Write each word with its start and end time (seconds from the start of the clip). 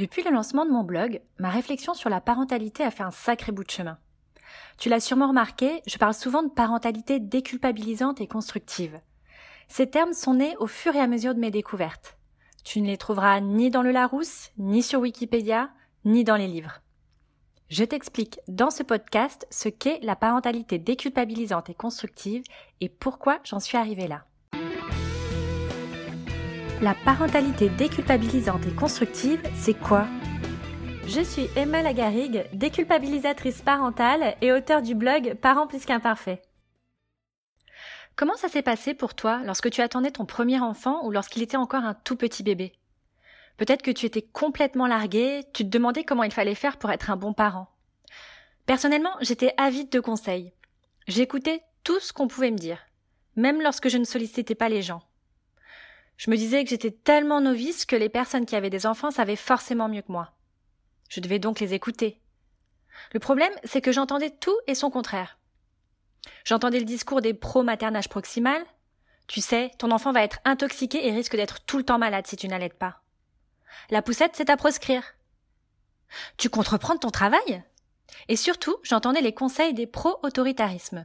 Depuis 0.00 0.22
le 0.22 0.30
lancement 0.30 0.64
de 0.64 0.70
mon 0.70 0.82
blog, 0.82 1.20
ma 1.38 1.50
réflexion 1.50 1.92
sur 1.92 2.08
la 2.08 2.22
parentalité 2.22 2.82
a 2.82 2.90
fait 2.90 3.02
un 3.02 3.10
sacré 3.10 3.52
bout 3.52 3.64
de 3.64 3.70
chemin. 3.70 3.98
Tu 4.78 4.88
l'as 4.88 4.98
sûrement 4.98 5.28
remarqué, 5.28 5.82
je 5.86 5.98
parle 5.98 6.14
souvent 6.14 6.42
de 6.42 6.48
parentalité 6.48 7.20
déculpabilisante 7.20 8.18
et 8.22 8.26
constructive. 8.26 8.98
Ces 9.68 9.90
termes 9.90 10.14
sont 10.14 10.32
nés 10.32 10.56
au 10.58 10.66
fur 10.66 10.96
et 10.96 11.00
à 11.00 11.06
mesure 11.06 11.34
de 11.34 11.38
mes 11.38 11.50
découvertes. 11.50 12.16
Tu 12.64 12.80
ne 12.80 12.86
les 12.86 12.96
trouveras 12.96 13.42
ni 13.42 13.68
dans 13.68 13.82
le 13.82 13.90
Larousse, 13.90 14.52
ni 14.56 14.82
sur 14.82 15.00
Wikipédia, 15.00 15.68
ni 16.06 16.24
dans 16.24 16.36
les 16.36 16.48
livres. 16.48 16.80
Je 17.68 17.84
t'explique 17.84 18.40
dans 18.48 18.70
ce 18.70 18.82
podcast 18.82 19.46
ce 19.50 19.68
qu'est 19.68 20.00
la 20.00 20.16
parentalité 20.16 20.78
déculpabilisante 20.78 21.68
et 21.68 21.74
constructive 21.74 22.42
et 22.80 22.88
pourquoi 22.88 23.38
j'en 23.44 23.60
suis 23.60 23.76
arrivée 23.76 24.08
là. 24.08 24.24
La 26.82 26.94
parentalité 26.94 27.68
déculpabilisante 27.68 28.64
et 28.66 28.74
constructive, 28.74 29.42
c'est 29.54 29.74
quoi 29.74 30.06
Je 31.06 31.20
suis 31.20 31.46
Emma 31.54 31.82
Lagarigue, 31.82 32.46
déculpabilisatrice 32.54 33.60
parentale 33.60 34.34
et 34.40 34.50
auteur 34.50 34.80
du 34.80 34.94
blog 34.94 35.34
Parents 35.42 35.66
plus 35.66 35.84
qu'imparfaits. 35.84 36.40
Comment 38.16 38.36
ça 38.36 38.48
s'est 38.48 38.62
passé 38.62 38.94
pour 38.94 39.12
toi 39.12 39.42
lorsque 39.44 39.68
tu 39.68 39.82
attendais 39.82 40.10
ton 40.10 40.24
premier 40.24 40.58
enfant 40.58 41.04
ou 41.04 41.10
lorsqu'il 41.10 41.42
était 41.42 41.58
encore 41.58 41.84
un 41.84 41.92
tout 41.92 42.16
petit 42.16 42.42
bébé? 42.42 42.72
Peut-être 43.58 43.82
que 43.82 43.90
tu 43.90 44.06
étais 44.06 44.22
complètement 44.22 44.86
largué, 44.86 45.42
tu 45.52 45.64
te 45.64 45.68
demandais 45.68 46.04
comment 46.04 46.22
il 46.22 46.32
fallait 46.32 46.54
faire 46.54 46.78
pour 46.78 46.90
être 46.90 47.10
un 47.10 47.16
bon 47.16 47.34
parent. 47.34 47.68
Personnellement, 48.64 49.12
j'étais 49.20 49.52
avide 49.58 49.90
de 49.90 50.00
conseils. 50.00 50.54
J'écoutais 51.08 51.60
tout 51.84 52.00
ce 52.00 52.14
qu'on 52.14 52.26
pouvait 52.26 52.50
me 52.50 52.56
dire, 52.56 52.78
même 53.36 53.60
lorsque 53.60 53.90
je 53.90 53.98
ne 53.98 54.04
sollicitais 54.04 54.54
pas 54.54 54.70
les 54.70 54.80
gens. 54.80 55.02
Je 56.20 56.30
me 56.30 56.36
disais 56.36 56.64
que 56.64 56.68
j'étais 56.68 56.90
tellement 56.90 57.40
novice 57.40 57.86
que 57.86 57.96
les 57.96 58.10
personnes 58.10 58.44
qui 58.44 58.54
avaient 58.54 58.68
des 58.68 58.84
enfants 58.84 59.10
savaient 59.10 59.36
forcément 59.36 59.88
mieux 59.88 60.02
que 60.02 60.12
moi. 60.12 60.34
Je 61.08 61.18
devais 61.18 61.38
donc 61.38 61.60
les 61.60 61.72
écouter. 61.72 62.20
Le 63.14 63.20
problème, 63.20 63.54
c'est 63.64 63.80
que 63.80 63.90
j'entendais 63.90 64.28
tout 64.28 64.54
et 64.66 64.74
son 64.74 64.90
contraire. 64.90 65.38
J'entendais 66.44 66.78
le 66.78 66.84
discours 66.84 67.22
des 67.22 67.32
pro-maternage 67.32 68.10
proximal. 68.10 68.62
Tu 69.28 69.40
sais, 69.40 69.70
ton 69.78 69.90
enfant 69.92 70.12
va 70.12 70.22
être 70.22 70.40
intoxiqué 70.44 71.06
et 71.06 71.10
risque 71.10 71.36
d'être 71.36 71.64
tout 71.64 71.78
le 71.78 71.84
temps 71.84 71.98
malade 71.98 72.26
si 72.26 72.36
tu 72.36 72.48
n'allaites 72.48 72.78
pas. 72.78 73.00
La 73.88 74.02
poussette, 74.02 74.32
c'est 74.34 74.50
à 74.50 74.58
proscrire. 74.58 75.14
Tu 76.36 76.50
comptes 76.50 77.00
ton 77.00 77.10
travail? 77.10 77.62
Et 78.28 78.36
surtout, 78.36 78.76
j'entendais 78.82 79.22
les 79.22 79.32
conseils 79.32 79.72
des 79.72 79.86
pro-autoritarismes. 79.86 81.02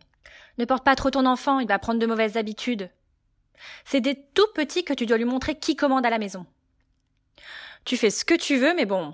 Ne 0.58 0.66
porte 0.66 0.84
pas 0.84 0.98
trop 0.98 1.10
ton 1.10 1.26
enfant, 1.26 1.60
il 1.60 1.70
va 1.70 1.80
prendre 1.80 2.02
de 2.02 2.06
mauvaises 2.06 2.36
habitudes. 2.36 2.90
C'est 3.86 4.02
des 4.02 4.16
tout 4.34 4.48
petits 4.54 4.84
que 4.84 4.94
tu 4.94 5.06
dois 5.06 5.18
lui 5.18 5.26
montrer 5.26 5.56
qui 5.56 5.76
commande 5.76 6.06
à 6.06 6.10
la 6.10 6.20
maison. 6.20 6.46
Tu 7.86 7.98
fais 7.98 8.10
ce 8.10 8.26
que 8.26 8.34
tu 8.34 8.58
veux, 8.58 8.74
mais 8.76 8.86
bon, 8.86 9.14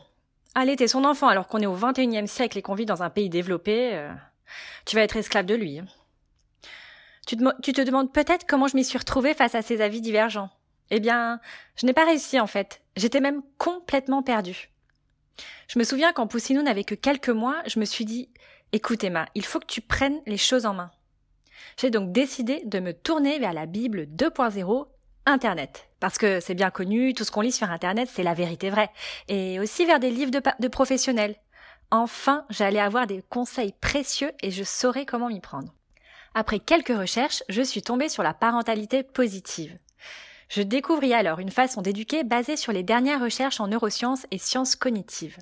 allaiter 0.56 0.88
son 0.88 1.03
enfant 1.03 1.28
alors 1.28 1.48
qu'on 1.48 1.59
est 1.59 1.66
au 1.66 1.75
XXIe 1.75 2.28
siècle 2.28 2.58
et 2.58 2.61
qu'on 2.61 2.75
vit 2.75 2.86
dans 2.86 3.03
un 3.03 3.09
pays 3.09 3.30
développé, 3.30 3.94
euh, 3.94 4.11
tu 4.86 4.95
vas 4.95 5.03
être 5.03 5.17
esclave 5.17 5.45
de 5.45 5.56
lui. 5.56 5.81
Tu 7.28 7.38
te, 7.38 7.61
tu 7.61 7.73
te 7.73 7.81
demandes 7.81 8.14
peut-être 8.14 8.45
comment 8.48 8.67
je 8.67 8.75
m'y 8.75 8.83
suis 8.83 8.98
retrouvée 8.98 9.33
face 9.33 9.56
à 9.56 9.61
ces 9.61 9.81
avis 9.81 10.02
divergents. 10.02 10.50
Eh 10.89 11.00
bien, 11.00 11.39
je 11.76 11.86
n'ai 11.86 11.94
pas 11.94 12.05
réussi 12.05 12.39
en 12.39 12.48
fait. 12.48 12.81
J'étais 12.95 13.22
même 13.22 13.42
complètement 13.58 14.23
perdue. 14.23 14.70
Je 15.67 15.80
me 15.80 15.83
souviens 15.83 16.11
quand 16.11 16.28
Poussinou 16.28 16.61
n'avait 16.61 16.83
que 16.83 16.95
quelques 16.95 17.30
mois, 17.30 17.61
je 17.66 17.80
me 17.80 17.86
suis 17.86 18.05
dit 18.05 18.30
Écoute 18.73 19.03
Emma, 19.03 19.28
il 19.36 19.45
faut 19.45 19.59
que 19.59 19.66
tu 19.66 19.81
prennes 19.81 20.22
les 20.26 20.38
choses 20.38 20.66
en 20.66 20.73
main. 20.73 20.92
J'ai 21.78 21.90
donc 21.90 22.12
décidé 22.12 22.62
de 22.66 22.80
me 22.80 22.94
tourner 22.94 23.40
vers 23.40 23.54
la 23.54 23.66
Bible 23.66 24.08
2.0 24.16 24.88
Internet. 25.26 25.90
Parce 26.00 26.17
que 26.17 26.40
c'est 26.40 26.56
bien 26.56 26.72
connu, 26.72 27.14
tout 27.14 27.23
ce 27.23 27.31
qu'on 27.31 27.42
lit 27.42 27.52
sur 27.52 27.70
Internet, 27.70 28.09
c'est 28.12 28.23
la 28.23 28.34
vérité 28.34 28.70
vraie. 28.70 28.90
Et 29.28 29.59
aussi 29.59 29.86
vers 29.86 30.00
des 30.00 30.09
livres 30.09 30.32
de, 30.32 30.67
professionnels. 30.67 31.36
Enfin, 31.92 32.45
j'allais 32.50 32.80
avoir 32.80 33.06
des 33.06 33.22
conseils 33.30 33.73
précieux 33.80 34.32
et 34.42 34.50
je 34.52 34.64
saurais 34.64 35.06
comment 35.06 35.28
m'y 35.28 35.42
prendre. 35.42 35.73
Après 36.34 36.59
quelques 36.59 36.98
recherches, 36.98 37.44
je 37.50 37.61
suis 37.61 37.82
tombée 37.82 38.10
sur 38.10 38.23
la 38.23 38.33
parentalité 38.33 39.04
positive. 39.04 39.78
Je 40.49 40.61
découvris 40.61 41.14
alors 41.14 41.39
une 41.39 41.52
façon 41.52 41.82
d'éduquer 41.82 42.23
basée 42.23 42.58
sur 42.58 42.72
les 42.72 42.83
dernières 42.83 43.22
recherches 43.22 43.60
en 43.60 43.67
neurosciences 43.67 44.26
et 44.32 44.38
sciences 44.38 44.76
cognitives. 44.76 45.38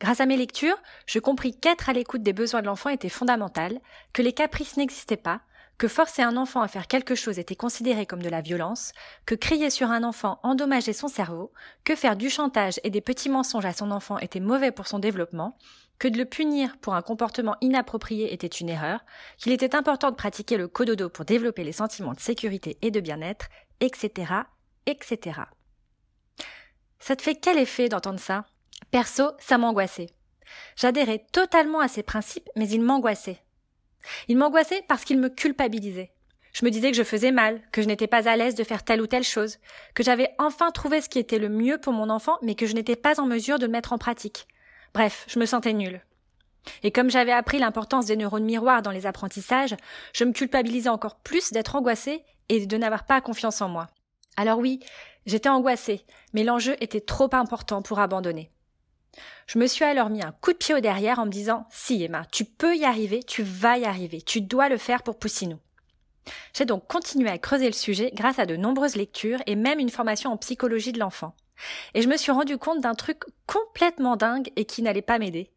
Grâce 0.00 0.20
à 0.20 0.26
mes 0.26 0.36
lectures, 0.36 0.76
je 1.06 1.18
compris 1.18 1.58
qu'être 1.58 1.88
à 1.88 1.92
l'écoute 1.92 2.22
des 2.22 2.32
besoins 2.32 2.60
de 2.60 2.66
l'enfant 2.66 2.90
était 2.90 3.08
fondamental, 3.08 3.80
que 4.12 4.22
les 4.22 4.32
caprices 4.32 4.76
n'existaient 4.76 5.16
pas, 5.16 5.40
que 5.78 5.88
forcer 5.88 6.22
un 6.22 6.36
enfant 6.36 6.60
à 6.60 6.68
faire 6.68 6.86
quelque 6.86 7.14
chose 7.14 7.38
était 7.38 7.56
considéré 7.56 8.06
comme 8.06 8.22
de 8.22 8.28
la 8.28 8.40
violence, 8.40 8.92
que 9.26 9.34
crier 9.34 9.70
sur 9.70 9.90
un 9.90 10.04
enfant 10.04 10.38
endommageait 10.42 10.92
son 10.92 11.08
cerveau, 11.08 11.52
que 11.84 11.96
faire 11.96 12.16
du 12.16 12.30
chantage 12.30 12.80
et 12.84 12.90
des 12.90 13.00
petits 13.00 13.28
mensonges 13.28 13.64
à 13.64 13.72
son 13.72 13.90
enfant 13.90 14.18
était 14.18 14.40
mauvais 14.40 14.70
pour 14.70 14.86
son 14.86 14.98
développement, 14.98 15.56
que 15.98 16.08
de 16.08 16.18
le 16.18 16.24
punir 16.24 16.76
pour 16.78 16.94
un 16.94 17.02
comportement 17.02 17.56
inapproprié 17.60 18.32
était 18.32 18.46
une 18.46 18.68
erreur, 18.68 19.00
qu'il 19.38 19.52
était 19.52 19.76
important 19.76 20.10
de 20.10 20.16
pratiquer 20.16 20.56
le 20.56 20.68
cododo 20.68 21.08
pour 21.08 21.24
développer 21.24 21.64
les 21.64 21.72
sentiments 21.72 22.12
de 22.12 22.20
sécurité 22.20 22.78
et 22.82 22.90
de 22.90 23.00
bien-être, 23.00 23.46
etc., 23.80 24.32
etc. 24.86 25.40
Ça 26.98 27.16
te 27.16 27.22
fait 27.22 27.34
quel 27.34 27.58
effet 27.58 27.88
d'entendre 27.88 28.20
ça? 28.20 28.46
Perso, 28.94 29.32
ça 29.40 29.58
m'angoissait. 29.58 30.10
J'adhérais 30.76 31.26
totalement 31.32 31.80
à 31.80 31.88
ces 31.88 32.04
principes, 32.04 32.48
mais 32.54 32.68
ils 32.68 32.80
m'angoissaient. 32.80 33.42
Ils 34.28 34.36
m'angoissaient 34.36 34.84
parce 34.86 35.04
qu'ils 35.04 35.18
me 35.18 35.30
culpabilisaient. 35.30 36.12
Je 36.52 36.64
me 36.64 36.70
disais 36.70 36.92
que 36.92 36.96
je 36.96 37.02
faisais 37.02 37.32
mal, 37.32 37.60
que 37.72 37.82
je 37.82 37.88
n'étais 37.88 38.06
pas 38.06 38.28
à 38.28 38.36
l'aise 38.36 38.54
de 38.54 38.62
faire 38.62 38.84
telle 38.84 39.00
ou 39.02 39.08
telle 39.08 39.24
chose, 39.24 39.58
que 39.96 40.04
j'avais 40.04 40.32
enfin 40.38 40.70
trouvé 40.70 41.00
ce 41.00 41.08
qui 41.08 41.18
était 41.18 41.40
le 41.40 41.48
mieux 41.48 41.78
pour 41.78 41.92
mon 41.92 42.08
enfant, 42.08 42.38
mais 42.40 42.54
que 42.54 42.66
je 42.66 42.74
n'étais 42.74 42.94
pas 42.94 43.18
en 43.18 43.26
mesure 43.26 43.58
de 43.58 43.66
le 43.66 43.72
mettre 43.72 43.92
en 43.92 43.98
pratique. 43.98 44.46
Bref, 44.94 45.24
je 45.26 45.40
me 45.40 45.46
sentais 45.46 45.72
nulle. 45.72 46.00
Et 46.84 46.92
comme 46.92 47.10
j'avais 47.10 47.32
appris 47.32 47.58
l'importance 47.58 48.06
des 48.06 48.16
neurones 48.16 48.44
miroirs 48.44 48.82
dans 48.82 48.92
les 48.92 49.06
apprentissages, 49.06 49.74
je 50.12 50.22
me 50.22 50.32
culpabilisais 50.32 50.88
encore 50.88 51.16
plus 51.16 51.50
d'être 51.50 51.74
angoissée 51.74 52.22
et 52.48 52.64
de 52.64 52.76
n'avoir 52.76 53.06
pas 53.06 53.20
confiance 53.20 53.60
en 53.60 53.68
moi. 53.68 53.88
Alors 54.36 54.60
oui, 54.60 54.78
j'étais 55.26 55.48
angoissée, 55.48 56.04
mais 56.32 56.44
l'enjeu 56.44 56.76
était 56.78 57.00
trop 57.00 57.30
important 57.32 57.82
pour 57.82 57.98
abandonner. 57.98 58.52
Je 59.46 59.58
me 59.58 59.66
suis 59.66 59.84
alors 59.84 60.10
mis 60.10 60.22
un 60.22 60.32
coup 60.32 60.52
de 60.52 60.58
pied 60.58 60.74
au 60.74 60.80
derrière 60.80 61.18
en 61.18 61.26
me 61.26 61.30
disant 61.30 61.66
Si 61.70 62.02
Emma, 62.02 62.24
tu 62.32 62.44
peux 62.44 62.76
y 62.76 62.84
arriver, 62.84 63.22
tu 63.22 63.42
vas 63.42 63.78
y 63.78 63.84
arriver, 63.84 64.22
tu 64.22 64.40
dois 64.40 64.68
le 64.68 64.78
faire 64.78 65.02
pour 65.02 65.18
Poussinou. 65.18 65.58
J'ai 66.54 66.64
donc 66.64 66.86
continué 66.86 67.28
à 67.28 67.38
creuser 67.38 67.66
le 67.66 67.72
sujet 67.72 68.10
grâce 68.14 68.38
à 68.38 68.46
de 68.46 68.56
nombreuses 68.56 68.96
lectures 68.96 69.42
et 69.46 69.56
même 69.56 69.78
une 69.78 69.90
formation 69.90 70.32
en 70.32 70.36
psychologie 70.36 70.92
de 70.92 70.98
l'enfant. 70.98 71.34
Et 71.94 72.02
je 72.02 72.08
me 72.08 72.16
suis 72.16 72.32
rendu 72.32 72.58
compte 72.58 72.80
d'un 72.80 72.94
truc 72.94 73.24
complètement 73.46 74.16
dingue 74.16 74.50
et 74.56 74.64
qui 74.64 74.82
n'allait 74.82 75.02
pas 75.02 75.18
m'aider. 75.18 75.50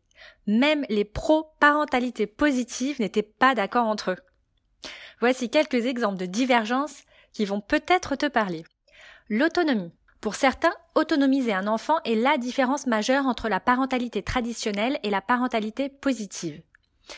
Même 0.45 0.85
les 0.89 1.05
pro-parentalité 1.05 2.27
positive 2.27 2.99
n'étaient 2.99 3.23
pas 3.23 3.55
d'accord 3.55 3.87
entre 3.87 4.11
eux. 4.11 4.17
Voici 5.19 5.49
quelques 5.49 5.85
exemples 5.85 6.17
de 6.17 6.25
divergences 6.25 7.03
qui 7.33 7.45
vont 7.45 7.61
peut-être 7.61 8.15
te 8.15 8.27
parler. 8.27 8.63
L'autonomie. 9.29 9.91
Pour 10.21 10.35
certains, 10.35 10.73
autonomiser 10.95 11.53
un 11.53 11.67
enfant 11.67 11.99
est 12.03 12.15
la 12.15 12.37
différence 12.37 12.87
majeure 12.87 13.27
entre 13.27 13.49
la 13.49 13.59
parentalité 13.59 14.23
traditionnelle 14.23 14.99
et 15.03 15.09
la 15.09 15.21
parentalité 15.21 15.89
positive. 15.89 16.61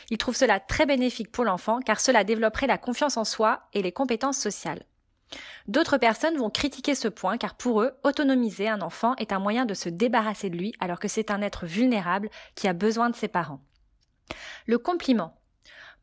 Ils 0.09 0.17
trouvent 0.17 0.35
cela 0.35 0.59
très 0.59 0.85
bénéfique 0.85 1.31
pour 1.31 1.45
l'enfant 1.45 1.79
car 1.79 1.99
cela 1.99 2.23
développerait 2.23 2.67
la 2.67 2.77
confiance 2.77 3.17
en 3.17 3.23
soi 3.23 3.61
et 3.73 3.81
les 3.81 3.91
compétences 3.91 4.37
sociales. 4.37 4.85
D'autres 5.67 5.97
personnes 5.97 6.37
vont 6.37 6.49
critiquer 6.49 6.95
ce 6.95 7.07
point 7.07 7.37
car 7.37 7.55
pour 7.55 7.81
eux, 7.81 7.93
autonomiser 8.03 8.67
un 8.67 8.81
enfant 8.81 9.15
est 9.17 9.31
un 9.31 9.39
moyen 9.39 9.65
de 9.65 9.73
se 9.73 9.89
débarrasser 9.89 10.49
de 10.49 10.57
lui 10.57 10.73
alors 10.79 10.99
que 10.99 11.07
c'est 11.07 11.31
un 11.31 11.41
être 11.41 11.65
vulnérable 11.65 12.29
qui 12.55 12.67
a 12.67 12.73
besoin 12.73 13.09
de 13.09 13.15
ses 13.15 13.27
parents. 13.27 13.61
Le 14.65 14.77
compliment. 14.77 15.35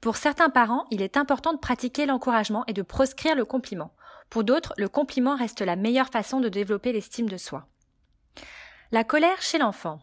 Pour 0.01 0.17
certains 0.17 0.51
parents, 0.51 0.87
il 0.91 1.03
est 1.03 1.17
important 1.17 1.53
de 1.53 1.59
pratiquer 1.59 2.07
l'encouragement 2.07 2.65
et 2.67 2.73
de 2.73 2.83
proscrire 2.83 3.35
le 3.35 3.45
compliment. 3.45 3.93
Pour 4.31 4.45
d'autres, 4.45 4.75
le 4.77 4.89
compliment 4.89 5.37
reste 5.37 5.61
la 5.61 5.77
meilleure 5.77 6.09
façon 6.09 6.41
de 6.41 6.49
développer 6.49 6.93
l'estime 6.93 7.29
de 7.29 7.37
soi. 7.37 7.67
La 8.93 9.05
colère 9.05 9.43
chez 9.43 9.59
l'enfant. 9.59 10.01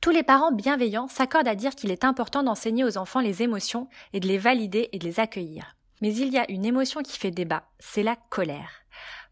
Tous 0.00 0.10
les 0.10 0.22
parents 0.22 0.52
bienveillants 0.52 1.08
s'accordent 1.08 1.48
à 1.48 1.54
dire 1.54 1.74
qu'il 1.74 1.90
est 1.90 2.04
important 2.04 2.42
d'enseigner 2.42 2.84
aux 2.84 2.98
enfants 2.98 3.20
les 3.20 3.42
émotions 3.42 3.88
et 4.12 4.20
de 4.20 4.28
les 4.28 4.38
valider 4.38 4.90
et 4.92 4.98
de 4.98 5.04
les 5.04 5.18
accueillir. 5.18 5.76
Mais 6.02 6.14
il 6.14 6.28
y 6.28 6.38
a 6.38 6.50
une 6.50 6.64
émotion 6.64 7.02
qui 7.02 7.18
fait 7.18 7.30
débat, 7.30 7.64
c'est 7.78 8.02
la 8.02 8.16
colère. 8.16 8.84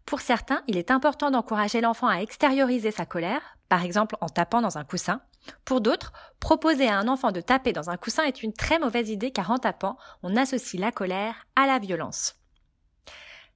Pour 0.07 0.21
certains, 0.21 0.63
il 0.67 0.77
est 0.77 0.91
important 0.91 1.31
d'encourager 1.31 1.81
l'enfant 1.81 2.09
à 2.09 2.21
extérioriser 2.21 2.91
sa 2.91 3.07
colère, 3.07 3.59
par 3.69 3.85
exemple 3.85 4.17
en 4.21 4.29
tapant 4.29 4.61
dans 4.61 4.79
un 4.79 4.85
coussin. 4.85 5.21
Pour 5.65 5.81
d'autres, 5.81 6.13
proposer 6.41 6.89
à 6.89 6.99
un 6.99 7.09
enfant 7.09 7.33
de 7.33 7.41
taper 7.41 7.73
dans 7.73 7.91
un 7.91 7.97
coussin 7.97 8.25
est 8.25 8.43
une 8.43 8.53
très 8.53 8.79
mauvaise 8.79 9.11
idée 9.11 9.31
car 9.31 9.51
en 9.51 9.59
tapant, 9.59 9.97
on 10.23 10.37
associe 10.37 10.81
la 10.81 10.93
colère 10.93 11.47
à 11.57 11.67
la 11.67 11.79
violence. 11.79 12.42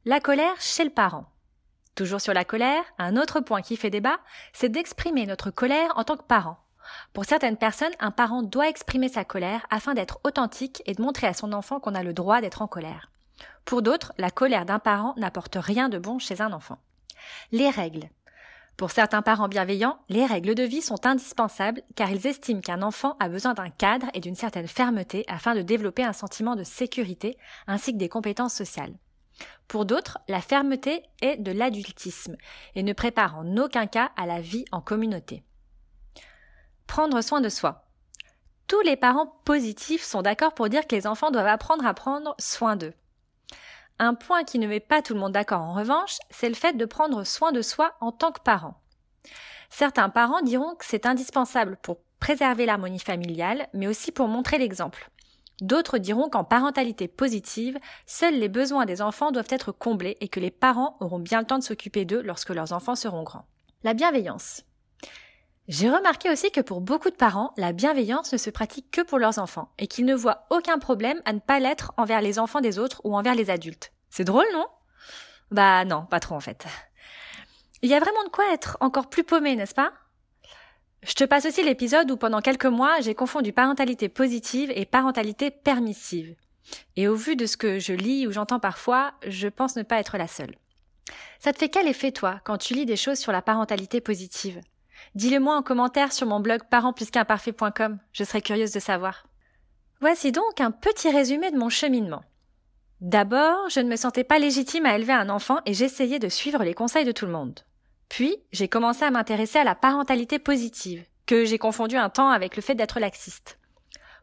La 0.08 0.20
colère 0.20 0.55
chez 0.61 0.85
le 0.85 0.91
parent. 0.91 1.25
Toujours 1.97 2.20
sur 2.20 2.32
la 2.32 2.44
colère, 2.44 2.85
un 2.97 3.17
autre 3.17 3.41
point 3.41 3.61
qui 3.61 3.76
fait 3.76 3.91
débat, 3.91 4.20
c'est 4.53 4.69
d'exprimer 4.69 5.26
notre 5.26 5.50
colère 5.50 5.93
en 5.97 6.05
tant 6.05 6.17
que 6.17 6.23
parent. 6.23 6.58
Pour 7.12 7.25
certaines 7.25 7.56
personnes, 7.56 7.91
un 7.99 8.12
parent 8.12 8.44
doit 8.44 8.69
exprimer 8.69 9.08
sa 9.08 9.25
colère 9.25 9.67
afin 9.69 9.94
d'être 9.94 10.20
authentique 10.23 10.81
et 10.87 10.94
de 10.94 11.03
montrer 11.03 11.26
à 11.26 11.35
son 11.35 11.53
enfant 11.53 11.81
qu'on 11.81 11.97
a 11.97 12.05
le 12.05 12.12
droit 12.12 12.41
d'être 12.41 12.62
en 12.62 12.69
colère. 12.69 13.11
Pour 13.64 13.82
d'autres, 13.82 14.12
la 14.17 14.31
colère 14.31 14.64
d'un 14.64 14.79
parent 14.79 15.12
n'apporte 15.17 15.56
rien 15.61 15.88
de 15.88 15.99
bon 15.99 16.20
chez 16.20 16.41
un 16.41 16.53
enfant. 16.53 16.79
Les 17.50 17.69
règles. 17.69 18.08
Pour 18.76 18.93
certains 18.93 19.23
parents 19.23 19.49
bienveillants, 19.49 19.99
les 20.08 20.25
règles 20.25 20.55
de 20.55 20.62
vie 20.62 20.82
sont 20.82 21.05
indispensables 21.05 21.82
car 21.97 22.12
ils 22.12 22.29
estiment 22.29 22.61
qu'un 22.61 22.82
enfant 22.82 23.17
a 23.19 23.29
besoin 23.29 23.55
d'un 23.55 23.70
cadre 23.70 24.06
et 24.14 24.20
d'une 24.20 24.37
certaine 24.37 24.69
fermeté 24.69 25.25
afin 25.26 25.56
de 25.56 25.62
développer 25.62 26.05
un 26.05 26.12
sentiment 26.12 26.55
de 26.55 26.62
sécurité 26.62 27.37
ainsi 27.67 27.93
que 27.93 27.99
des 27.99 28.08
compétences 28.08 28.55
sociales. 28.55 28.94
Pour 29.68 29.84
d'autres, 29.84 30.18
la 30.28 30.40
fermeté 30.40 31.02
est 31.20 31.36
de 31.36 31.52
l'adultisme 31.52 32.36
et 32.74 32.82
ne 32.82 32.92
prépare 32.92 33.36
en 33.36 33.56
aucun 33.56 33.86
cas 33.86 34.12
à 34.16 34.26
la 34.26 34.40
vie 34.40 34.64
en 34.72 34.80
communauté. 34.80 35.42
Prendre 36.86 37.20
soin 37.20 37.40
de 37.40 37.48
soi. 37.48 37.84
Tous 38.68 38.80
les 38.80 38.96
parents 38.96 39.40
positifs 39.44 40.02
sont 40.02 40.22
d'accord 40.22 40.54
pour 40.54 40.68
dire 40.68 40.86
que 40.86 40.94
les 40.94 41.06
enfants 41.06 41.30
doivent 41.30 41.46
apprendre 41.46 41.86
à 41.86 41.94
prendre 41.94 42.34
soin 42.38 42.76
d'eux. 42.76 42.94
Un 43.98 44.14
point 44.14 44.44
qui 44.44 44.58
ne 44.58 44.66
met 44.66 44.80
pas 44.80 45.02
tout 45.02 45.14
le 45.14 45.20
monde 45.20 45.32
d'accord 45.32 45.62
en 45.62 45.72
revanche, 45.72 46.18
c'est 46.30 46.48
le 46.48 46.54
fait 46.54 46.76
de 46.76 46.84
prendre 46.84 47.24
soin 47.24 47.52
de 47.52 47.62
soi 47.62 47.94
en 48.00 48.12
tant 48.12 48.32
que 48.32 48.40
parent. 48.40 48.80
Certains 49.70 50.10
parents 50.10 50.42
diront 50.42 50.74
que 50.74 50.84
c'est 50.84 51.06
indispensable 51.06 51.76
pour 51.82 51.98
préserver 52.20 52.66
l'harmonie 52.66 52.98
familiale, 52.98 53.68
mais 53.72 53.86
aussi 53.86 54.12
pour 54.12 54.28
montrer 54.28 54.58
l'exemple. 54.58 55.10
D'autres 55.61 55.99
diront 55.99 56.29
qu'en 56.29 56.44
parentalité 56.44 57.08
positive, 57.08 57.79
seuls 58.06 58.38
les 58.38 58.49
besoins 58.49 58.85
des 58.85 59.00
enfants 59.00 59.32
doivent 59.32 59.47
être 59.50 59.73
comblés 59.73 60.17
et 60.20 60.29
que 60.29 60.41
les 60.41 60.50
parents 60.50 60.97
auront 61.00 61.19
bien 61.19 61.41
le 61.41 61.47
temps 61.47 61.58
de 61.58 61.64
s'occuper 61.64 62.05
d'eux 62.05 62.20
lorsque 62.20 62.50
leurs 62.50 62.73
enfants 62.73 62.94
seront 62.94 63.23
grands. 63.23 63.47
La 63.82 63.94
bienveillance. 63.94 64.64
J'ai 65.69 65.91
remarqué 65.91 66.31
aussi 66.31 66.53
que 66.53 66.61
pour 66.61 66.81
beaucoup 66.81 67.11
de 67.11 67.17
parents, 67.17 67.53
la 67.56 67.73
bienveillance 67.73 68.32
ne 68.32 68.38
se 68.38 68.50
pratique 68.50 68.91
que 68.91 69.00
pour 69.00 69.19
leurs 69.19 69.38
enfants 69.38 69.73
et 69.79 69.88
qu'ils 69.88 70.05
ne 70.05 70.14
voient 70.14 70.47
aucun 70.50 70.79
problème 70.79 71.20
à 71.25 71.32
ne 71.32 71.41
pas 71.41 71.58
l'être 71.58 71.93
envers 71.97 72.20
les 72.20 72.38
enfants 72.38 72.61
des 72.61 72.79
autres 72.79 73.00
ou 73.05 73.17
envers 73.17 73.35
les 73.35 73.50
adultes. 73.50 73.93
C'est 74.11 74.25
drôle, 74.25 74.47
non? 74.53 74.67
Bah 75.50 75.85
non, 75.85 76.06
pas 76.06 76.20
trop 76.20 76.37
en 76.37 76.41
fait. 76.41 76.67
Il 77.82 77.91
y 77.91 77.94
a 77.94 78.00
vraiment 78.00 78.25
de 78.25 78.29
quoi 78.29 78.53
être 78.53 78.76
encore 78.81 79.08
plus 79.08 79.25
paumé, 79.25 79.56
n'est-ce 79.56 79.75
pas? 79.75 79.93
Je 81.06 81.14
te 81.14 81.23
passe 81.23 81.47
aussi 81.47 81.62
l'épisode 81.62 82.11
où 82.11 82.17
pendant 82.17 82.41
quelques 82.41 82.67
mois, 82.67 83.00
j'ai 83.00 83.14
confondu 83.14 83.53
parentalité 83.53 84.08
positive 84.08 84.73
et 84.75 84.85
parentalité 84.85 85.53
permissive. 85.53 86.35
Et 86.97 87.06
au 87.06 87.14
vu 87.14 87.37
de 87.37 87.47
ce 87.47 87.56
que 87.56 87.79
je 87.79 87.93
lis 87.93 88.26
ou 88.26 88.32
j'entends 88.32 88.58
parfois, 88.58 89.12
je 89.25 89.47
pense 89.47 89.76
ne 89.76 89.85
pas 89.85 90.00
être 90.00 90.19
la 90.19 90.26
seule. 90.26 90.56
Ça 91.38 91.53
te 91.53 91.58
fait 91.58 91.69
quel 91.69 91.87
effet, 91.87 92.11
toi, 92.11 92.41
quand 92.43 92.58
tu 92.58 92.75
lis 92.75 92.87
des 92.87 92.97
choses 92.97 93.19
sur 93.19 93.31
la 93.31 93.41
parentalité 93.41 94.00
positive? 94.00 94.61
Dis-le 95.14 95.38
moi 95.38 95.55
en 95.55 95.62
commentaire 95.62 96.12
sur 96.12 96.26
mon 96.26 96.41
blog 96.41 96.62
parentplusqu'imparfait.com, 96.69 97.99
je 98.12 98.25
serais 98.25 98.41
curieuse 98.41 98.73
de 98.73 98.81
savoir. 98.81 99.29
Voici 100.00 100.32
donc 100.32 100.61
un 100.61 100.73
petit 100.73 101.11
résumé 101.11 101.53
de 101.53 101.56
mon 101.56 101.69
cheminement. 101.69 102.25
D'abord, 103.00 103.69
je 103.69 103.79
ne 103.79 103.88
me 103.88 103.97
sentais 103.97 104.25
pas 104.25 104.41
légitime 104.41 104.87
à 104.87 104.97
élever 104.97 105.12
un 105.12 105.29
enfant 105.29 105.58
et 105.67 105.75
j'essayais 105.75 106.19
de 106.19 106.29
suivre 106.29 106.64
les 106.64 106.75
conseils 106.75 107.05
de 107.05 107.12
tout 107.12 107.26
le 107.26 107.32
monde. 107.32 107.61
Puis, 108.08 108.37
j'ai 108.53 108.69
commencé 108.69 109.05
à 109.05 109.11
m'intéresser 109.11 109.58
à 109.58 109.64
la 109.64 109.75
parentalité 109.75 110.38
positive, 110.38 111.05
que 111.26 111.44
j'ai 111.44 111.58
confondu 111.58 111.97
un 111.97 112.08
temps 112.08 112.29
avec 112.29 112.56
le 112.56 112.62
fait 112.62 112.75
d'être 112.75 113.00
laxiste. 113.00 113.58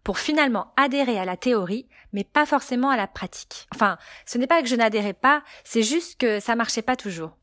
Pour 0.04 0.20
finalement 0.20 0.74
adhérer 0.78 1.18
à 1.20 1.26
la 1.26 1.38
théorie, 1.38 1.88
mais 2.12 2.24
pas 2.24 2.46
forcément 2.46 2.90
à 2.90 2.98
la 2.98 3.08
pratique. 3.08 3.68
Enfin, 3.74 3.98
ce 4.26 4.38
n'est 4.38 4.48
pas 4.48 4.62
que 4.62 4.68
je 4.68 4.76
n'adhérais 4.76 5.14
pas, 5.14 5.44
c'est 5.64 5.84
juste 5.84 6.20
que 6.20 6.40
ça 6.40 6.56
marchait 6.56 6.82
pas 6.82 6.96
toujours 6.96 7.38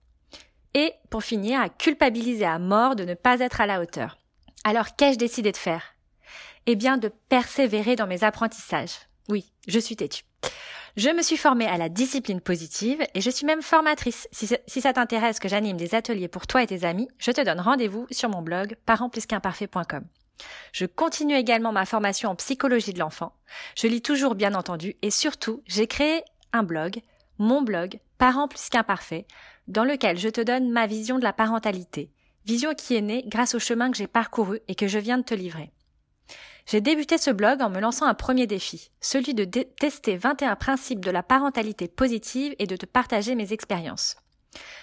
et, 0.75 0.95
pour 1.11 1.25
finir, 1.25 1.61
à 1.61 1.69
culpabiliser 1.69 2.45
à 2.45 2.59
mort 2.59 2.97
de 2.97 3.05
ne 3.05 3.15
pas 3.15 3.41
être 3.41 3.61
à 3.61 3.67
la 3.67 3.81
hauteur. 3.81 4.19
Alors 4.65 4.95
qu'ai-je 4.97 5.19
décidé 5.19 5.53
de 5.53 5.57
faire? 5.57 5.95
Eh 6.67 6.77
bien, 6.77 6.99
de 6.99 7.09
persévérer 7.09 7.97
dans 7.97 8.07
mes 8.07 8.25
apprentissages. 8.25 8.99
Oui, 9.31 9.50
je 9.69 9.79
suis 9.79 9.97
têtue. 9.97 10.25
Je 10.97 11.09
me 11.09 11.23
suis 11.23 11.37
formée 11.37 11.67
à 11.67 11.79
la 11.79 11.88
discipline 11.88 12.41
positive 12.41 13.00
et 13.15 13.21
je 13.21 13.31
suis 13.31 13.47
même 13.47 13.62
formatrice. 13.62 14.29
Si, 14.32 14.81
ça 14.81 14.93
t'intéresse 14.93 15.38
que 15.38 15.49
j'anime 15.49 15.77
des 15.77 15.94
ateliers 15.94 16.29
pour 16.29 16.47
toi 16.47 16.62
et 16.62 16.67
tes 16.67 16.85
amis, 16.85 17.09
je 17.19 17.31
te 17.31 17.41
donne 17.41 17.61
rendez-vous 17.61 18.06
sur 18.11 18.29
mon 18.29 18.43
blog 18.43 18.77
parentplusqu'imparfait.com. 18.87 20.05
Je 20.73 20.87
continue 20.87 21.37
également 21.37 21.71
ma 21.71 21.87
formation 21.87 22.31
en 22.31 22.35
psychologie 22.35 22.93
de 22.93 22.99
l'enfant. 22.99 23.32
Je 23.77 23.87
lis 23.87 24.03
toujours 24.03 24.35
bien 24.35 24.55
entendu 24.55 24.97
et 25.03 25.11
surtout, 25.11 25.62
j'ai 25.67 25.87
créé 25.87 26.23
un 26.53 26.65
blog, 26.65 27.00
mon 27.38 27.62
blog, 27.62 28.00
Parents 28.19 28.49
plus 28.49 28.69
qu'imparfait, 28.69 29.27
dans 29.67 29.85
lequel 29.85 30.19
je 30.19 30.29
te 30.29 30.43
donne 30.43 30.71
ma 30.71 30.87
vision 30.87 31.19
de 31.19 31.25
la 31.25 31.32
parentalité, 31.32 32.11
vision 32.44 32.75
qui 32.75 32.94
est 32.94 33.00
née 33.00 33.25
grâce 33.27 33.55
au 33.55 33.59
chemin 33.59 33.91
que 33.91 33.97
j'ai 33.97 34.06
parcouru 34.06 34.61
et 34.69 34.75
que 34.75 34.88
je 34.88 34.99
viens 34.99 35.17
de 35.17 35.23
te 35.23 35.32
livrer. 35.32 35.73
J'ai 36.67 36.81
débuté 36.81 37.19
ce 37.19 37.31
blog 37.31 37.62
en 37.62 37.71
me 37.71 37.81
lançant 37.81 38.07
un 38.07 38.15
premier 38.15 38.47
défi, 38.47 38.91
celui 39.01 39.35
de 39.35 39.45
tester 39.45 40.17
21 40.17 40.57
principes 40.57 41.05
de 41.05 41.11
la 41.11 41.23
parentalité 41.23 41.89
positive 41.89 42.55
et 42.59 42.67
de 42.67 42.77
te 42.77 42.87
partager 42.87 43.35
mes 43.35 43.53
expériences. 43.53 44.17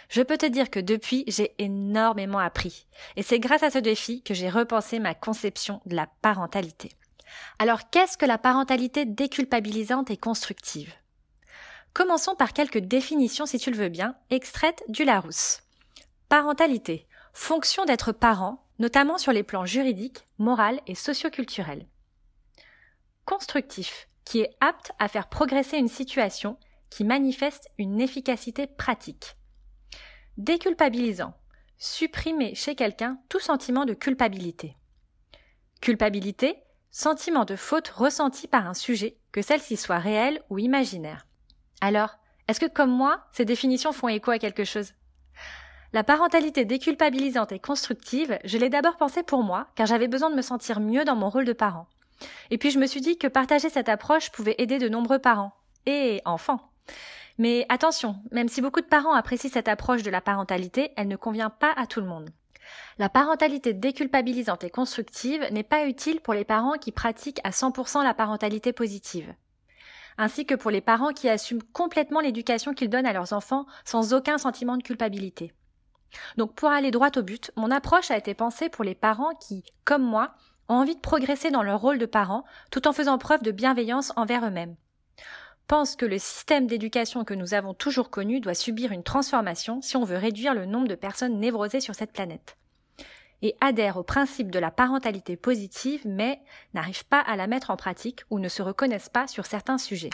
Je 0.10 0.22
peux 0.22 0.38
te 0.38 0.46
dire 0.46 0.70
que 0.70 0.80
depuis, 0.80 1.24
j'ai 1.28 1.54
énormément 1.58 2.40
appris. 2.40 2.88
Et 3.16 3.24
c'est 3.24 3.40
grâce 3.40 3.64
à 3.64 3.70
ce 3.70 3.80
défi 3.80 4.22
que 4.24 4.34
j'ai 4.34 4.50
repensé 4.50 5.00
ma 5.00 5.14
conception 5.14 5.82
de 5.86 5.96
la 5.96 6.08
parentalité. 6.22 6.92
Alors 7.60 7.90
qu'est-ce 7.90 8.18
que 8.18 8.26
la 8.26 8.38
parentalité 8.38 9.06
déculpabilisante 9.06 10.10
et 10.10 10.18
constructive? 10.18 10.94
Commençons 11.94 12.36
par 12.36 12.54
quelques 12.54 12.80
définitions, 12.80 13.46
si 13.46 13.58
tu 13.58 13.72
le 13.72 13.78
veux 13.78 13.90
bien, 13.90 14.16
extraites 14.30 14.84
du 14.88 15.04
Larousse. 15.04 15.62
Parentalité. 16.30 17.08
Fonction 17.34 17.86
d'être 17.86 18.12
parent, 18.12 18.67
notamment 18.80 19.18
sur 19.18 19.32
les 19.32 19.44
plans 19.44 19.66
juridiques, 19.66 20.28
moral 20.38 20.82
et 20.88 20.96
socioculturels. 20.96 21.88
Constructif, 23.26 24.08
qui 24.26 24.40
est 24.40 24.56
apte 24.60 24.92
à 25.00 25.08
faire 25.08 25.30
progresser 25.30 25.78
une 25.78 25.88
situation, 25.88 26.58
qui 26.90 27.04
manifeste 27.04 27.70
une 27.78 28.00
efficacité 28.02 28.68
pratique. 28.68 29.36
Déculpabilisant. 30.38 31.34
Supprimer 31.78 32.56
chez 32.56 32.76
quelqu'un 32.76 33.20
tout 33.30 33.40
sentiment 33.40 33.86
de 33.86 33.94
culpabilité. 33.94 34.76
Culpabilité, 35.82 36.58
sentiment 36.90 37.46
de 37.46 37.56
faute 37.56 37.90
ressenti 37.90 38.48
par 38.48 38.68
un 38.68 38.74
sujet, 38.74 39.18
que 39.32 39.42
celle-ci 39.42 39.78
soit 39.78 40.00
réelle 40.00 40.42
ou 40.50 40.58
imaginaire. 40.58 41.28
Alors, 41.82 42.18
est-ce 42.48 42.60
que 42.60 42.66
comme 42.66 42.92
moi, 42.92 43.26
ces 43.34 43.46
définitions 43.46 43.92
font 43.92 44.08
écho 44.08 44.32
à 44.32 44.40
quelque 44.40 44.64
chose? 44.64 44.94
La 45.94 46.04
parentalité 46.04 46.66
déculpabilisante 46.66 47.54
et 47.54 47.60
constructive, 47.60 48.38
je 48.44 48.58
l'ai 48.58 48.70
d'abord 48.70 48.98
pensée 48.98 49.24
pour 49.24 49.44
moi, 49.44 49.68
car 49.76 49.88
j'avais 49.88 50.10
besoin 50.10 50.30
de 50.30 50.36
me 50.36 50.42
sentir 50.42 50.82
mieux 50.82 51.06
dans 51.06 51.16
mon 51.16 51.30
rôle 51.30 51.46
de 51.46 51.54
parent. 51.54 51.88
Et 52.52 52.58
puis 52.58 52.72
je 52.72 52.80
me 52.80 52.88
suis 52.88 53.00
dit 53.00 53.18
que 53.18 53.28
partager 53.28 53.70
cette 53.70 53.88
approche 53.88 54.32
pouvait 54.32 54.56
aider 54.58 54.80
de 54.80 54.90
nombreux 54.90 55.20
parents 55.20 55.54
et 55.86 56.22
enfants. 56.26 56.60
Mais 57.38 57.66
attention, 57.70 58.18
même 58.32 58.50
si 58.50 58.62
beaucoup 58.62 58.82
de 58.82 58.86
parents 58.86 59.14
apprécient 59.14 59.50
cette 59.50 59.70
approche 59.70 60.04
de 60.04 60.10
la 60.10 60.22
parentalité, 60.22 60.92
elle 60.98 61.08
ne 61.08 61.16
convient 61.16 61.50
pas 61.50 61.74
à 61.78 61.86
tout 61.86 62.02
le 62.02 62.08
monde. 62.08 62.32
La 62.98 63.08
parentalité 63.08 63.74
déculpabilisante 63.74 64.66
et 64.66 64.70
constructive 64.70 65.46
n'est 65.52 65.64
pas 65.64 65.86
utile 65.86 66.20
pour 66.20 66.34
les 66.34 66.44
parents 66.44 66.78
qui 66.78 66.92
pratiquent 66.92 67.40
à 67.46 67.52
100% 67.52 68.04
la 68.04 68.14
parentalité 68.14 68.74
positive 68.74 69.34
ainsi 70.18 70.46
que 70.46 70.56
pour 70.56 70.72
les 70.72 70.82
parents 70.82 71.14
qui 71.14 71.30
assument 71.30 71.64
complètement 71.74 72.20
l'éducation 72.20 72.74
qu'ils 72.74 72.90
donnent 72.90 73.06
à 73.06 73.14
leurs 73.14 73.34
enfants 73.34 73.66
sans 73.86 74.14
aucun 74.14 74.38
sentiment 74.38 74.78
de 74.78 74.84
culpabilité. 74.84 75.54
Donc 76.38 76.54
pour 76.54 76.70
aller 76.70 76.92
droit 76.92 77.12
au 77.16 77.22
but, 77.22 77.52
mon 77.56 77.72
approche 77.72 78.12
a 78.12 78.18
été 78.18 78.34
pensée 78.34 78.70
pour 78.70 78.84
les 78.84 78.96
parents 78.96 79.36
qui, 79.36 79.64
comme 79.86 80.04
moi, 80.04 80.34
ont 80.70 80.76
envie 80.76 80.96
de 80.96 81.02
progresser 81.02 81.52
dans 81.52 81.64
leur 81.64 81.82
rôle 81.82 81.98
de 81.98 82.06
parents 82.06 82.44
tout 82.72 82.88
en 82.88 82.94
faisant 82.94 83.18
preuve 83.18 83.44
de 83.44 83.52
bienveillance 83.52 84.12
envers 84.16 84.46
eux-mêmes. 84.46 84.76
Pense 85.68 85.96
que 85.96 86.06
le 86.06 86.18
système 86.18 86.68
d'éducation 86.68 87.26
que 87.26 87.34
nous 87.34 87.54
avons 87.54 87.74
toujours 87.74 88.10
connu 88.10 88.40
doit 88.40 88.54
subir 88.54 88.92
une 88.92 89.04
transformation 89.04 89.82
si 89.82 89.98
on 89.98 90.06
veut 90.06 90.18
réduire 90.18 90.54
le 90.54 90.66
nombre 90.66 90.88
de 90.88 90.96
personnes 90.96 91.40
névrosées 91.40 91.82
sur 91.82 91.94
cette 91.94 92.14
planète 92.14 92.58
et 93.42 93.56
adhèrent 93.62 93.98
au 93.98 94.04
principe 94.04 94.52
de 94.52 94.60
la 94.60 94.72
parentalité 94.72 95.36
positive 95.36 96.02
mais 96.06 96.40
n'arrivent 96.74 97.06
pas 97.06 97.20
à 97.20 97.36
la 97.36 97.48
mettre 97.48 97.70
en 97.70 97.78
pratique 97.78 98.24
ou 98.30 98.40
ne 98.40 98.48
se 98.48 98.62
reconnaissent 98.62 99.10
pas 99.10 99.28
sur 99.28 99.46
certains 99.46 99.78
sujets. 99.78 100.10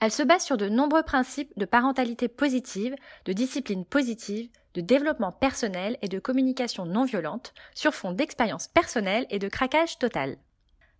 Elle 0.00 0.10
se 0.10 0.22
base 0.22 0.44
sur 0.44 0.56
de 0.56 0.68
nombreux 0.68 1.04
principes 1.04 1.56
de 1.56 1.64
parentalité 1.64 2.26
positive, 2.26 2.96
de 3.24 3.32
discipline 3.32 3.84
positive, 3.84 4.50
de 4.74 4.80
développement 4.80 5.32
personnel 5.32 5.98
et 6.02 6.08
de 6.08 6.18
communication 6.18 6.86
non 6.86 7.04
violente, 7.04 7.54
sur 7.74 7.94
fond 7.94 8.12
d'expérience 8.12 8.68
personnelle 8.68 9.26
et 9.30 9.38
de 9.38 9.48
craquage 9.48 9.98
total. 9.98 10.36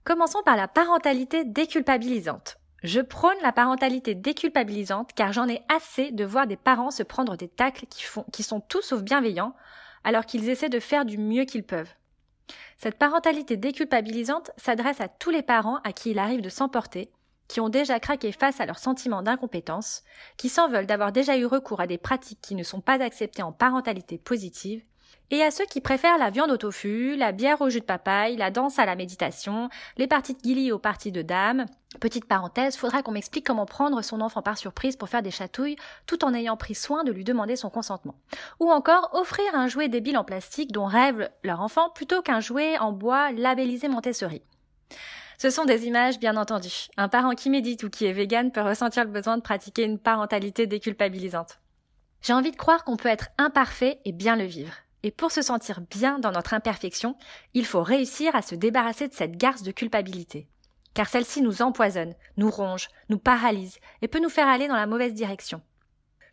Commençons 0.04 0.42
par 0.44 0.56
la 0.56 0.68
parentalité 0.68 1.44
déculpabilisante. 1.44 2.58
Je 2.82 3.00
prône 3.00 3.36
la 3.42 3.52
parentalité 3.52 4.14
déculpabilisante 4.14 5.12
car 5.14 5.32
j'en 5.32 5.48
ai 5.48 5.62
assez 5.68 6.10
de 6.10 6.24
voir 6.24 6.46
des 6.46 6.56
parents 6.56 6.90
se 6.90 7.04
prendre 7.04 7.36
des 7.36 7.48
tacles 7.48 7.86
qui, 7.86 8.04
qui 8.32 8.42
sont 8.42 8.60
tout 8.60 8.82
sauf 8.82 9.02
bienveillants 9.02 9.54
alors 10.02 10.26
qu'ils 10.26 10.48
essaient 10.48 10.68
de 10.68 10.80
faire 10.80 11.04
du 11.04 11.18
mieux 11.18 11.44
qu'ils 11.44 11.64
peuvent. 11.64 11.92
Cette 12.76 12.98
parentalité 12.98 13.56
déculpabilisante 13.56 14.50
s'adresse 14.56 15.00
à 15.00 15.06
tous 15.06 15.30
les 15.30 15.42
parents 15.42 15.78
à 15.84 15.92
qui 15.92 16.10
il 16.10 16.18
arrive 16.18 16.40
de 16.40 16.48
s'emporter, 16.48 17.12
qui 17.48 17.60
ont 17.60 17.68
déjà 17.68 18.00
craqué 18.00 18.32
face 18.32 18.60
à 18.60 18.66
leur 18.66 18.78
sentiment 18.78 19.22
d'incompétence, 19.22 20.02
qui 20.36 20.48
s'en 20.48 20.68
veulent 20.68 20.86
d'avoir 20.86 21.12
déjà 21.12 21.36
eu 21.36 21.46
recours 21.46 21.80
à 21.80 21.86
des 21.86 21.98
pratiques 21.98 22.40
qui 22.40 22.54
ne 22.54 22.62
sont 22.62 22.80
pas 22.80 23.02
acceptées 23.02 23.42
en 23.42 23.52
parentalité 23.52 24.18
positive, 24.18 24.82
et 25.32 25.42
à 25.42 25.50
ceux 25.50 25.64
qui 25.64 25.80
préfèrent 25.80 26.18
la 26.18 26.28
viande 26.28 26.50
au 26.50 26.58
tofu, 26.58 27.16
la 27.16 27.32
bière 27.32 27.62
au 27.62 27.70
jus 27.70 27.80
de 27.80 27.86
papaye, 27.86 28.36
la 28.36 28.50
danse 28.50 28.78
à 28.78 28.84
la 28.84 28.96
méditation, 28.96 29.70
les 29.96 30.06
parties 30.06 30.34
de 30.34 30.40
guilly 30.40 30.72
aux 30.72 30.78
parties 30.78 31.10
de 31.10 31.22
dames. 31.22 31.64
Petite 32.00 32.26
parenthèse, 32.26 32.76
faudra 32.76 33.02
qu'on 33.02 33.12
m'explique 33.12 33.46
comment 33.46 33.64
prendre 33.64 34.02
son 34.02 34.20
enfant 34.20 34.42
par 34.42 34.58
surprise 34.58 34.96
pour 34.96 35.08
faire 35.08 35.22
des 35.22 35.30
chatouilles 35.30 35.76
tout 36.06 36.22
en 36.26 36.34
ayant 36.34 36.58
pris 36.58 36.74
soin 36.74 37.02
de 37.02 37.12
lui 37.12 37.24
demander 37.24 37.56
son 37.56 37.70
consentement. 37.70 38.14
Ou 38.60 38.70
encore 38.70 39.08
offrir 39.14 39.46
un 39.54 39.68
jouet 39.68 39.88
débile 39.88 40.18
en 40.18 40.24
plastique 40.24 40.70
dont 40.70 40.84
rêve 40.84 41.30
leur 41.42 41.62
enfant 41.62 41.88
plutôt 41.88 42.20
qu'un 42.20 42.40
jouet 42.40 42.78
en 42.78 42.92
bois 42.92 43.32
labellisé 43.32 43.88
Montessori. 43.88 44.42
Ce 45.42 45.50
sont 45.50 45.64
des 45.64 45.88
images, 45.88 46.20
bien 46.20 46.36
entendu. 46.36 46.68
Un 46.96 47.08
parent 47.08 47.34
qui 47.34 47.50
médite 47.50 47.82
ou 47.82 47.90
qui 47.90 48.04
est 48.04 48.12
vegan 48.12 48.52
peut 48.52 48.60
ressentir 48.60 49.02
le 49.02 49.10
besoin 49.10 49.38
de 49.38 49.42
pratiquer 49.42 49.82
une 49.82 49.98
parentalité 49.98 50.68
déculpabilisante. 50.68 51.58
J'ai 52.20 52.32
envie 52.32 52.52
de 52.52 52.56
croire 52.56 52.84
qu'on 52.84 52.96
peut 52.96 53.08
être 53.08 53.26
imparfait 53.38 53.98
et 54.04 54.12
bien 54.12 54.36
le 54.36 54.44
vivre. 54.44 54.72
Et 55.02 55.10
pour 55.10 55.32
se 55.32 55.42
sentir 55.42 55.80
bien 55.90 56.20
dans 56.20 56.30
notre 56.30 56.54
imperfection, 56.54 57.16
il 57.54 57.66
faut 57.66 57.82
réussir 57.82 58.36
à 58.36 58.42
se 58.42 58.54
débarrasser 58.54 59.08
de 59.08 59.14
cette 59.14 59.36
garce 59.36 59.64
de 59.64 59.72
culpabilité. 59.72 60.46
Car 60.94 61.08
celle-ci 61.08 61.42
nous 61.42 61.60
empoisonne, 61.60 62.14
nous 62.36 62.48
ronge, 62.48 62.86
nous 63.08 63.18
paralyse 63.18 63.80
et 64.00 64.06
peut 64.06 64.20
nous 64.20 64.28
faire 64.28 64.46
aller 64.46 64.68
dans 64.68 64.76
la 64.76 64.86
mauvaise 64.86 65.12
direction. 65.12 65.60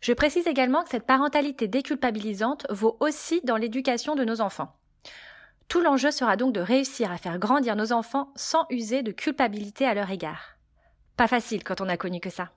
Je 0.00 0.12
précise 0.12 0.46
également 0.46 0.84
que 0.84 0.90
cette 0.90 1.08
parentalité 1.08 1.66
déculpabilisante 1.66 2.64
vaut 2.70 2.96
aussi 3.00 3.40
dans 3.42 3.56
l'éducation 3.56 4.14
de 4.14 4.24
nos 4.24 4.40
enfants. 4.40 4.72
Tout 5.70 5.80
l'enjeu 5.80 6.10
sera 6.10 6.36
donc 6.36 6.52
de 6.52 6.60
réussir 6.60 7.12
à 7.12 7.16
faire 7.16 7.38
grandir 7.38 7.76
nos 7.76 7.92
enfants 7.92 8.32
sans 8.34 8.66
user 8.70 9.04
de 9.04 9.12
culpabilité 9.12 9.86
à 9.86 9.94
leur 9.94 10.10
égard. 10.10 10.56
Pas 11.16 11.28
facile 11.28 11.62
quand 11.62 11.80
on 11.80 11.88
a 11.88 11.96
connu 11.96 12.18
que 12.18 12.28
ça. 12.28 12.50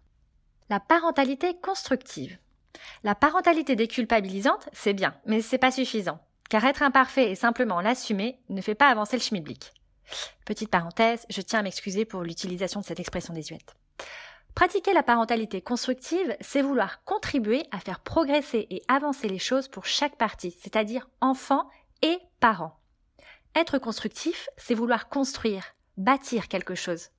La 0.72 0.79
parentalité 0.79 1.55
constructive. 1.62 2.39
La 3.03 3.13
parentalité 3.13 3.75
déculpabilisante, 3.75 4.67
c'est 4.74 4.96
bien, 4.96 5.13
mais 5.27 5.43
c'est 5.43 5.60
pas 5.60 5.70
suffisant. 5.70 6.22
Car 6.50 6.65
être 6.65 6.82
imparfait 6.82 7.29
et 7.29 7.36
simplement 7.36 7.82
l'assumer 7.82 8.39
ne 8.50 8.62
fait 8.62 8.74
pas 8.74 8.89
avancer 8.89 9.15
le 9.15 9.22
schmilblick. 9.22 9.74
Petite 10.43 10.72
parenthèse, 10.72 11.27
je 11.29 11.41
tiens 11.41 11.60
à 11.60 11.63
m'excuser 11.63 12.05
pour 12.05 12.24
l'utilisation 12.24 12.79
de 12.79 12.86
cette 12.86 13.00
expression 13.00 13.36
désuète. 13.36 13.75
Pratiquer 14.55 14.93
la 14.93 15.03
parentalité 15.03 15.62
constructive, 15.62 16.36
c'est 16.41 16.63
vouloir 16.63 17.03
contribuer 17.03 17.67
à 17.70 17.77
faire 17.77 18.00
progresser 18.00 18.65
et 18.72 18.82
avancer 18.88 19.27
les 19.27 19.38
choses 19.38 19.67
pour 19.67 19.86
chaque 19.86 20.17
partie, 20.17 20.58
c'est-à-dire 20.63 21.08
enfant 21.22 21.70
et 22.01 22.17
parents. 22.39 22.79
Être 23.55 23.77
constructif, 23.77 24.50
c'est 24.57 24.74
vouloir 24.74 25.10
construire, 25.10 25.75
bâtir 25.98 26.48
quelque 26.48 26.74
chose. 26.74 27.10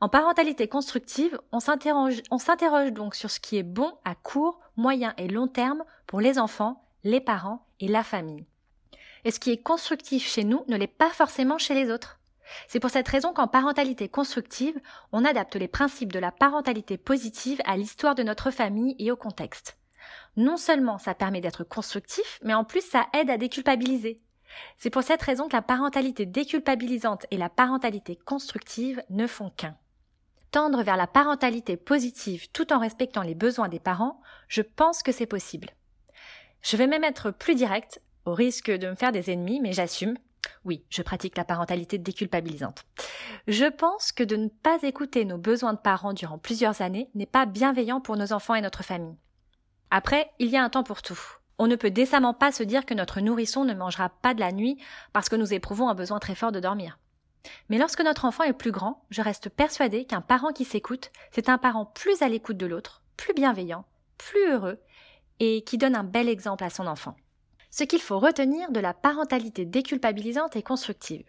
En 0.00 0.08
parentalité 0.08 0.66
constructive, 0.66 1.38
on 1.52 1.60
s'interroge 1.60 2.92
donc 2.92 3.14
sur 3.14 3.30
ce 3.30 3.38
qui 3.38 3.58
est 3.58 3.62
bon 3.62 3.92
à 4.04 4.14
court, 4.14 4.60
moyen 4.76 5.14
et 5.18 5.28
long 5.28 5.46
terme 5.46 5.84
pour 6.06 6.20
les 6.20 6.38
enfants, 6.38 6.86
les 7.02 7.20
parents 7.20 7.66
et 7.80 7.88
la 7.88 8.02
famille. 8.02 8.46
Et 9.24 9.30
ce 9.30 9.38
qui 9.38 9.50
est 9.50 9.62
constructif 9.62 10.26
chez 10.26 10.44
nous 10.44 10.64
ne 10.68 10.76
l'est 10.76 10.86
pas 10.86 11.10
forcément 11.10 11.58
chez 11.58 11.74
les 11.74 11.90
autres. 11.90 12.18
C'est 12.68 12.80
pour 12.80 12.90
cette 12.90 13.08
raison 13.08 13.32
qu'en 13.32 13.48
parentalité 13.48 14.08
constructive, 14.08 14.78
on 15.12 15.24
adapte 15.24 15.56
les 15.56 15.68
principes 15.68 16.12
de 16.12 16.18
la 16.18 16.30
parentalité 16.30 16.96
positive 16.96 17.60
à 17.64 17.76
l'histoire 17.76 18.14
de 18.14 18.22
notre 18.22 18.50
famille 18.50 18.96
et 18.98 19.10
au 19.10 19.16
contexte. 19.16 19.78
Non 20.36 20.56
seulement 20.56 20.98
ça 20.98 21.14
permet 21.14 21.40
d'être 21.40 21.64
constructif, 21.64 22.38
mais 22.42 22.54
en 22.54 22.64
plus 22.64 22.82
ça 22.82 23.06
aide 23.14 23.30
à 23.30 23.38
déculpabiliser. 23.38 24.20
C'est 24.76 24.90
pour 24.90 25.02
cette 25.02 25.22
raison 25.22 25.48
que 25.48 25.56
la 25.56 25.62
parentalité 25.62 26.26
déculpabilisante 26.26 27.26
et 27.30 27.36
la 27.36 27.48
parentalité 27.48 28.16
constructive 28.16 29.02
ne 29.10 29.26
font 29.26 29.50
qu'un. 29.50 29.76
Tendre 30.50 30.82
vers 30.82 30.96
la 30.96 31.06
parentalité 31.06 31.76
positive 31.76 32.48
tout 32.52 32.72
en 32.72 32.78
respectant 32.78 33.22
les 33.22 33.34
besoins 33.34 33.68
des 33.68 33.80
parents, 33.80 34.20
je 34.48 34.62
pense 34.62 35.02
que 35.02 35.12
c'est 35.12 35.26
possible. 35.26 35.70
Je 36.62 36.76
vais 36.76 36.86
même 36.86 37.04
être 37.04 37.30
plus 37.30 37.54
directe, 37.54 38.00
au 38.24 38.34
risque 38.34 38.70
de 38.70 38.88
me 38.88 38.94
faire 38.94 39.12
des 39.12 39.30
ennemis, 39.30 39.60
mais 39.60 39.72
j'assume. 39.72 40.16
Oui, 40.64 40.84
je 40.88 41.02
pratique 41.02 41.36
la 41.36 41.44
parentalité 41.44 41.98
déculpabilisante. 41.98 42.84
Je 43.48 43.66
pense 43.66 44.12
que 44.12 44.22
de 44.24 44.36
ne 44.36 44.48
pas 44.48 44.78
écouter 44.82 45.24
nos 45.24 45.38
besoins 45.38 45.74
de 45.74 45.78
parents 45.78 46.12
durant 46.12 46.38
plusieurs 46.38 46.80
années 46.80 47.10
n'est 47.14 47.26
pas 47.26 47.46
bienveillant 47.46 48.00
pour 48.00 48.16
nos 48.16 48.32
enfants 48.32 48.54
et 48.54 48.60
notre 48.60 48.84
famille. 48.84 49.16
Après, 49.90 50.30
il 50.38 50.48
y 50.48 50.56
a 50.56 50.64
un 50.64 50.70
temps 50.70 50.84
pour 50.84 51.02
tout. 51.02 51.20
On 51.58 51.66
ne 51.66 51.76
peut 51.76 51.90
décemment 51.90 52.34
pas 52.34 52.52
se 52.52 52.62
dire 52.62 52.84
que 52.84 52.94
notre 52.94 53.20
nourrisson 53.20 53.64
ne 53.64 53.74
mangera 53.74 54.08
pas 54.08 54.34
de 54.34 54.40
la 54.40 54.52
nuit 54.52 54.78
parce 55.12 55.28
que 55.28 55.36
nous 55.36 55.54
éprouvons 55.54 55.88
un 55.88 55.94
besoin 55.94 56.18
très 56.18 56.34
fort 56.34 56.52
de 56.52 56.60
dormir. 56.60 56.98
Mais 57.68 57.78
lorsque 57.78 58.00
notre 58.00 58.24
enfant 58.24 58.44
est 58.44 58.52
plus 58.52 58.72
grand, 58.72 59.04
je 59.10 59.22
reste 59.22 59.48
persuadée 59.48 60.04
qu'un 60.04 60.20
parent 60.20 60.52
qui 60.52 60.64
s'écoute, 60.64 61.10
c'est 61.30 61.48
un 61.48 61.58
parent 61.58 61.86
plus 61.86 62.22
à 62.22 62.28
l'écoute 62.28 62.56
de 62.56 62.66
l'autre, 62.66 63.02
plus 63.16 63.34
bienveillant, 63.34 63.84
plus 64.18 64.50
heureux, 64.50 64.80
et 65.40 65.62
qui 65.62 65.78
donne 65.78 65.96
un 65.96 66.04
bel 66.04 66.28
exemple 66.28 66.64
à 66.64 66.70
son 66.70 66.86
enfant. 66.86 67.16
Ce 67.70 67.84
qu'il 67.84 68.00
faut 68.00 68.18
retenir 68.18 68.70
de 68.70 68.80
la 68.80 68.94
parentalité 68.94 69.64
déculpabilisante 69.64 70.56
et 70.56 70.62
constructive. 70.62 71.24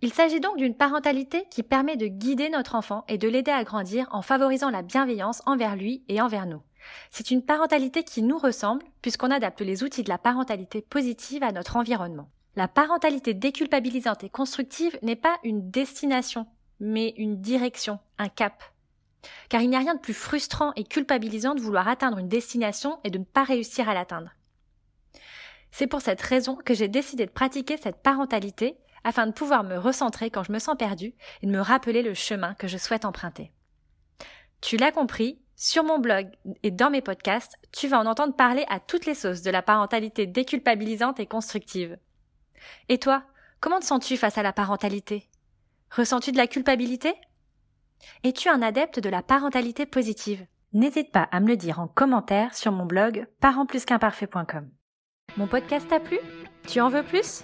Il 0.00 0.12
s'agit 0.12 0.40
donc 0.40 0.56
d'une 0.56 0.74
parentalité 0.74 1.46
qui 1.50 1.62
permet 1.62 1.96
de 1.96 2.06
guider 2.06 2.48
notre 2.48 2.74
enfant 2.74 3.04
et 3.06 3.18
de 3.18 3.28
l'aider 3.28 3.52
à 3.52 3.62
grandir 3.62 4.08
en 4.10 4.22
favorisant 4.22 4.70
la 4.70 4.82
bienveillance 4.82 5.42
envers 5.46 5.76
lui 5.76 6.02
et 6.08 6.20
envers 6.20 6.46
nous. 6.46 6.62
C'est 7.10 7.30
une 7.30 7.44
parentalité 7.44 8.04
qui 8.04 8.22
nous 8.22 8.38
ressemble 8.38 8.84
puisqu'on 9.00 9.30
adapte 9.30 9.60
les 9.60 9.82
outils 9.82 10.02
de 10.02 10.08
la 10.08 10.18
parentalité 10.18 10.82
positive 10.82 11.42
à 11.42 11.52
notre 11.52 11.76
environnement. 11.76 12.30
La 12.54 12.68
parentalité 12.68 13.32
déculpabilisante 13.34 14.24
et 14.24 14.28
constructive 14.28 14.98
n'est 15.02 15.16
pas 15.16 15.38
une 15.42 15.70
destination, 15.70 16.46
mais 16.80 17.14
une 17.16 17.40
direction, 17.40 17.98
un 18.18 18.28
cap. 18.28 18.62
Car 19.48 19.62
il 19.62 19.70
n'y 19.70 19.76
a 19.76 19.80
rien 19.80 19.94
de 19.94 20.00
plus 20.00 20.14
frustrant 20.14 20.72
et 20.76 20.84
culpabilisant 20.84 21.54
de 21.54 21.60
vouloir 21.60 21.88
atteindre 21.88 22.18
une 22.18 22.28
destination 22.28 22.98
et 23.04 23.10
de 23.10 23.18
ne 23.18 23.24
pas 23.24 23.44
réussir 23.44 23.88
à 23.88 23.94
l'atteindre. 23.94 24.32
C'est 25.70 25.86
pour 25.86 26.02
cette 26.02 26.20
raison 26.20 26.56
que 26.56 26.74
j'ai 26.74 26.88
décidé 26.88 27.24
de 27.24 27.30
pratiquer 27.30 27.78
cette 27.78 28.02
parentalité 28.02 28.76
afin 29.04 29.26
de 29.26 29.32
pouvoir 29.32 29.64
me 29.64 29.78
recentrer 29.78 30.30
quand 30.30 30.44
je 30.44 30.52
me 30.52 30.58
sens 30.58 30.76
perdue 30.78 31.14
et 31.40 31.46
de 31.46 31.52
me 31.52 31.60
rappeler 31.60 32.02
le 32.02 32.14
chemin 32.14 32.54
que 32.54 32.68
je 32.68 32.76
souhaite 32.76 33.04
emprunter. 33.04 33.50
Tu 34.60 34.76
l'as 34.76 34.92
compris, 34.92 35.41
sur 35.56 35.84
mon 35.84 35.98
blog 35.98 36.28
et 36.62 36.70
dans 36.70 36.90
mes 36.90 37.02
podcasts, 37.02 37.56
tu 37.72 37.88
vas 37.88 38.00
en 38.00 38.06
entendre 38.06 38.34
parler 38.34 38.64
à 38.68 38.80
toutes 38.80 39.06
les 39.06 39.14
sauces 39.14 39.42
de 39.42 39.50
la 39.50 39.62
parentalité 39.62 40.26
déculpabilisante 40.26 41.20
et 41.20 41.26
constructive. 41.26 41.98
Et 42.88 42.98
toi, 42.98 43.22
comment 43.60 43.80
te 43.80 43.84
sens-tu 43.84 44.16
face 44.16 44.38
à 44.38 44.42
la 44.42 44.52
parentalité? 44.52 45.28
Ressens-tu 45.90 46.32
de 46.32 46.36
la 46.36 46.46
culpabilité? 46.46 47.14
Es-tu 48.24 48.48
un 48.48 48.62
adepte 48.62 48.98
de 48.98 49.08
la 49.08 49.22
parentalité 49.22 49.86
positive? 49.86 50.46
N'hésite 50.72 51.12
pas 51.12 51.28
à 51.30 51.40
me 51.40 51.48
le 51.48 51.56
dire 51.56 51.80
en 51.80 51.86
commentaire 51.86 52.54
sur 52.54 52.72
mon 52.72 52.86
blog 52.86 53.26
parentplusqu'imparfait.com. 53.40 54.70
Mon 55.36 55.46
podcast 55.46 55.86
t'a 55.88 56.00
plu? 56.00 56.18
Tu 56.66 56.80
en 56.80 56.88
veux 56.88 57.02
plus? 57.02 57.42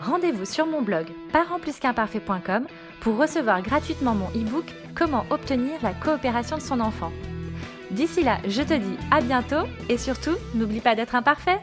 Rendez-vous 0.00 0.46
sur 0.46 0.66
mon 0.66 0.80
blog 0.80 1.06
parentplusqu'imparfait.com 1.32 2.66
pour 3.00 3.16
recevoir 3.16 3.62
gratuitement 3.62 4.14
mon 4.14 4.28
e-book 4.30 4.64
Comment 4.94 5.24
obtenir 5.30 5.80
la 5.82 5.94
coopération 5.94 6.56
de 6.56 6.62
son 6.62 6.80
enfant. 6.80 7.12
D'ici 7.90 8.22
là, 8.22 8.38
je 8.46 8.62
te 8.62 8.74
dis 8.74 8.96
à 9.10 9.20
bientôt 9.20 9.66
et 9.88 9.98
surtout, 9.98 10.36
n'oublie 10.54 10.80
pas 10.80 10.94
d'être 10.94 11.14
imparfait. 11.14 11.58